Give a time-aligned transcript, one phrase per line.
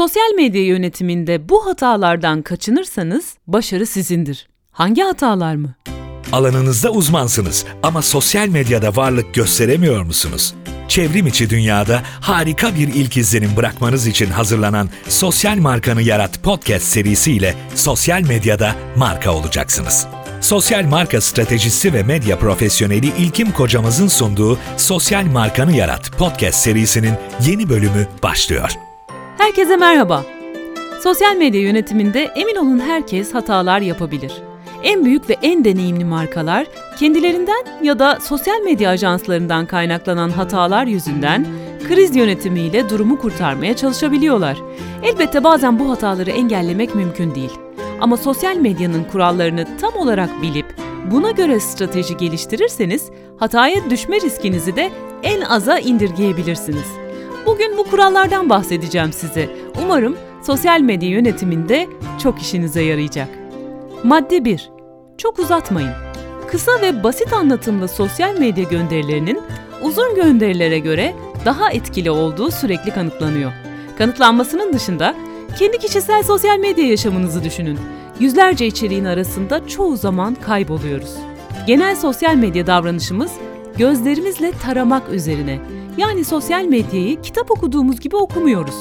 [0.00, 4.48] Sosyal medya yönetiminde bu hatalardan kaçınırsanız başarı sizindir.
[4.72, 5.74] Hangi hatalar mı?
[6.32, 10.54] Alanınızda uzmansınız ama sosyal medyada varlık gösteremiyor musunuz?
[10.88, 17.54] Çevrim içi dünyada harika bir ilk izlenim bırakmanız için hazırlanan Sosyal Markanı Yarat podcast serisiyle
[17.74, 20.06] sosyal medyada marka olacaksınız.
[20.40, 27.14] Sosyal marka stratejisi ve medya profesyoneli İlkim Kocamızın sunduğu Sosyal Markanı Yarat podcast serisinin
[27.46, 28.89] yeni bölümü başlıyor.
[29.40, 30.24] Herkese merhaba.
[31.02, 34.32] Sosyal medya yönetiminde emin olun herkes hatalar yapabilir.
[34.82, 36.66] En büyük ve en deneyimli markalar
[36.98, 41.46] kendilerinden ya da sosyal medya ajanslarından kaynaklanan hatalar yüzünden
[41.88, 44.58] kriz yönetimiyle durumu kurtarmaya çalışabiliyorlar.
[45.02, 47.52] Elbette bazen bu hataları engellemek mümkün değil.
[48.00, 50.66] Ama sosyal medyanın kurallarını tam olarak bilip
[51.10, 54.90] buna göre strateji geliştirirseniz hataya düşme riskinizi de
[55.22, 57.09] en aza indirgeyebilirsiniz.
[57.46, 59.48] Bugün bu kurallardan bahsedeceğim size.
[59.82, 61.86] Umarım sosyal medya yönetiminde
[62.22, 63.28] çok işinize yarayacak.
[64.04, 64.70] Madde 1.
[65.18, 65.92] Çok uzatmayın.
[66.50, 69.40] Kısa ve basit anlatımlı sosyal medya gönderilerinin
[69.82, 71.14] uzun gönderilere göre
[71.44, 73.52] daha etkili olduğu sürekli kanıtlanıyor.
[73.98, 75.14] Kanıtlanmasının dışında
[75.58, 77.78] kendi kişisel sosyal medya yaşamınızı düşünün.
[78.20, 81.14] Yüzlerce içeriğin arasında çoğu zaman kayboluyoruz.
[81.66, 83.32] Genel sosyal medya davranışımız
[83.78, 85.60] gözlerimizle taramak üzerine.
[85.96, 88.74] Yani sosyal medyayı kitap okuduğumuz gibi okumuyoruz.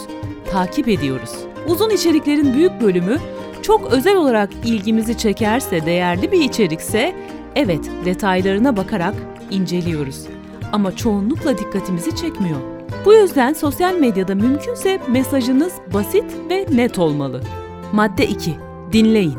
[0.52, 1.32] Takip ediyoruz.
[1.68, 3.18] Uzun içeriklerin büyük bölümü
[3.62, 7.16] çok özel olarak ilgimizi çekerse, değerli bir içerikse
[7.56, 9.16] evet detaylarına bakarak
[9.52, 10.26] inceliyoruz.
[10.72, 12.60] Ama çoğunlukla dikkatimizi çekmiyor.
[13.06, 17.42] Bu yüzden sosyal medyada mümkünse mesajınız basit ve net olmalı.
[17.94, 18.56] Madde 2.
[18.92, 19.38] Dinleyin.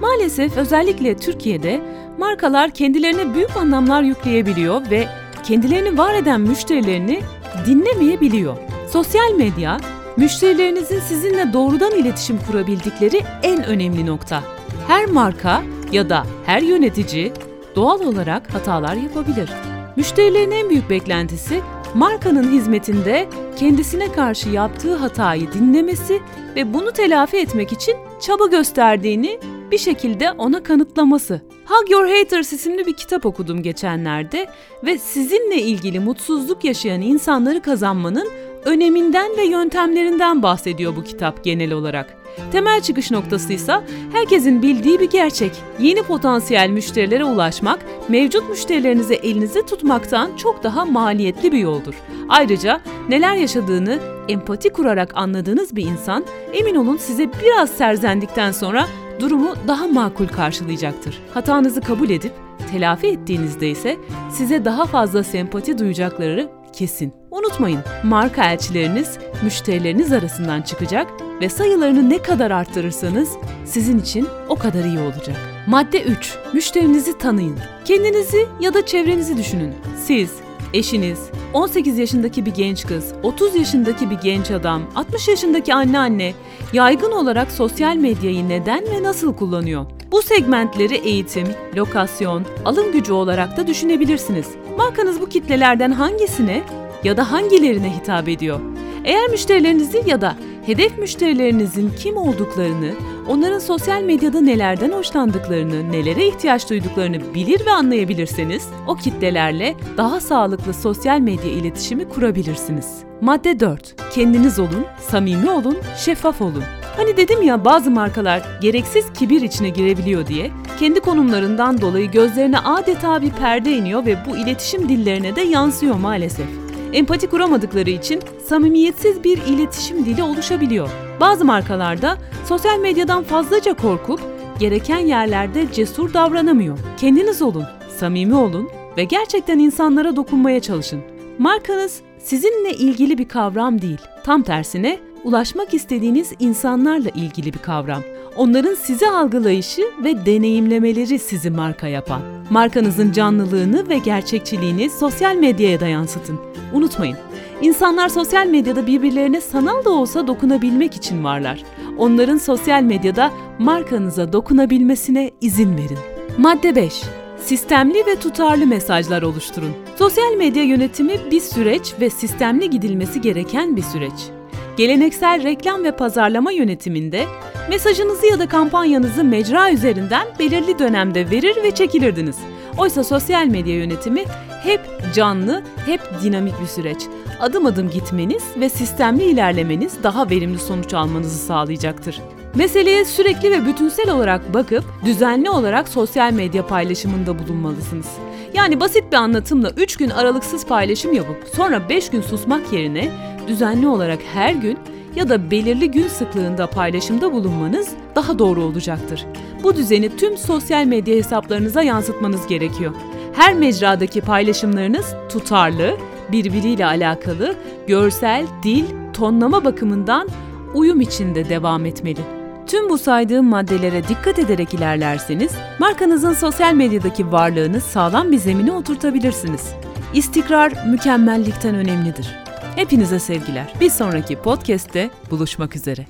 [0.00, 1.80] Maalesef özellikle Türkiye'de
[2.18, 5.08] markalar kendilerine büyük anlamlar yükleyebiliyor ve
[5.42, 7.20] kendilerini var eden müşterilerini
[7.66, 8.56] dinlemeyebiliyor.
[8.90, 9.80] Sosyal medya,
[10.16, 14.42] müşterilerinizin sizinle doğrudan iletişim kurabildikleri en önemli nokta.
[14.88, 17.32] Her marka ya da her yönetici
[17.76, 19.50] doğal olarak hatalar yapabilir.
[19.96, 21.60] Müşterilerin en büyük beklentisi
[21.94, 26.20] markanın hizmetinde kendisine karşı yaptığı hatayı dinlemesi
[26.56, 29.38] ve bunu telafi etmek için çaba gösterdiğini
[29.70, 31.40] bir şekilde ona kanıtlaması.
[31.72, 34.46] Hug Your Haters isimli bir kitap okudum geçenlerde
[34.84, 38.28] ve sizinle ilgili mutsuzluk yaşayan insanları kazanmanın
[38.64, 42.16] öneminden ve yöntemlerinden bahsediyor bu kitap genel olarak.
[42.52, 43.74] Temel çıkış noktası ise
[44.12, 45.52] herkesin bildiği bir gerçek.
[45.78, 47.78] Yeni potansiyel müşterilere ulaşmak,
[48.08, 51.94] mevcut müşterilerinizi elinizde tutmaktan çok daha maliyetli bir yoldur.
[52.28, 58.86] Ayrıca neler yaşadığını empati kurarak anladığınız bir insan, emin olun size biraz serzendikten sonra
[59.20, 61.22] durumu daha makul karşılayacaktır.
[61.34, 62.32] Hatanızı kabul edip
[62.72, 63.96] telafi ettiğinizde ise
[64.30, 67.12] size daha fazla sempati duyacakları kesin.
[67.30, 71.08] Unutmayın, marka elçileriniz müşterileriniz arasından çıkacak
[71.40, 73.30] ve sayılarını ne kadar arttırırsanız
[73.64, 75.36] sizin için o kadar iyi olacak.
[75.66, 76.38] Madde 3.
[76.52, 77.58] Müşterinizi tanıyın.
[77.84, 79.74] Kendinizi ya da çevrenizi düşünün.
[80.04, 80.30] Siz,
[80.74, 86.34] eşiniz, 18 yaşındaki bir genç kız, 30 yaşındaki bir genç adam, 60 yaşındaki anneanne
[86.72, 89.86] yaygın olarak sosyal medyayı neden ve nasıl kullanıyor?
[90.12, 94.46] Bu segmentleri eğitim, lokasyon, alım gücü olarak da düşünebilirsiniz.
[94.76, 96.62] Markanız bu kitlelerden hangisine
[97.04, 98.60] ya da hangilerine hitap ediyor?
[99.04, 100.36] Eğer müşterilerinizi ya da
[100.66, 102.90] hedef müşterilerinizin kim olduklarını,
[103.28, 110.74] onların sosyal medyada nelerden hoşlandıklarını, nelere ihtiyaç duyduklarını bilir ve anlayabilirseniz, o kitlelerle daha sağlıklı
[110.74, 112.86] sosyal medya iletişimi kurabilirsiniz.
[113.20, 114.12] Madde 4.
[114.14, 116.64] Kendiniz olun, samimi olun, şeffaf olun.
[116.96, 123.22] Hani dedim ya bazı markalar gereksiz kibir içine girebiliyor diye, kendi konumlarından dolayı gözlerine adeta
[123.22, 126.61] bir perde iniyor ve bu iletişim dillerine de yansıyor maalesef.
[126.92, 130.90] Empati kuramadıkları için samimiyetsiz bir iletişim dili oluşabiliyor.
[131.20, 134.20] Bazı markalarda sosyal medyadan fazlaca korkup
[134.58, 136.78] gereken yerlerde cesur davranamıyor.
[136.96, 137.64] Kendiniz olun,
[137.98, 141.00] samimi olun ve gerçekten insanlara dokunmaya çalışın.
[141.38, 143.98] Markanız sizinle ilgili bir kavram değil.
[144.24, 148.02] Tam tersine ulaşmak istediğiniz insanlarla ilgili bir kavram.
[148.36, 152.20] Onların sizi algılayışı ve deneyimlemeleri sizi marka yapan.
[152.50, 156.40] Markanızın canlılığını ve gerçekçiliğini sosyal medyaya da yansıtın.
[156.72, 157.16] Unutmayın,
[157.62, 161.62] insanlar sosyal medyada birbirlerine sanal da olsa dokunabilmek için varlar.
[161.98, 165.98] Onların sosyal medyada markanıza dokunabilmesine izin verin.
[166.38, 167.02] Madde 5.
[167.44, 169.72] Sistemli ve tutarlı mesajlar oluşturun.
[169.98, 174.41] Sosyal medya yönetimi bir süreç ve sistemli gidilmesi gereken bir süreç.
[174.76, 177.24] Geleneksel reklam ve pazarlama yönetiminde
[177.68, 182.36] mesajınızı ya da kampanyanızı mecra üzerinden belirli dönemde verir ve çekilirdiniz.
[182.78, 184.24] Oysa sosyal medya yönetimi
[184.62, 184.80] hep
[185.14, 186.98] canlı, hep dinamik bir süreç.
[187.40, 192.20] adım adım gitmeniz ve sistemli ilerlemeniz daha verimli sonuç almanızı sağlayacaktır.
[192.54, 198.06] Meseleye sürekli ve bütünsel olarak bakıp düzenli olarak sosyal medya paylaşımında bulunmalısınız.
[198.54, 203.10] Yani basit bir anlatımla 3 gün aralıksız paylaşım yapıp sonra 5 gün susmak yerine
[203.48, 204.78] düzenli olarak her gün
[205.16, 209.26] ya da belirli gün sıklığında paylaşımda bulunmanız daha doğru olacaktır.
[209.62, 212.92] Bu düzeni tüm sosyal medya hesaplarınıza yansıtmanız gerekiyor.
[213.32, 215.96] Her mecradaki paylaşımlarınız tutarlı,
[216.32, 217.54] birbiriyle alakalı,
[217.86, 220.28] görsel, dil, tonlama bakımından
[220.74, 222.20] uyum içinde devam etmeli.
[222.66, 229.72] Tüm bu saydığım maddelere dikkat ederek ilerlerseniz, markanızın sosyal medyadaki varlığını sağlam bir zemine oturtabilirsiniz.
[230.14, 232.41] İstikrar mükemmellikten önemlidir.
[232.76, 233.74] Hepinize sevgiler.
[233.80, 236.06] Bir sonraki podcast'te buluşmak üzere.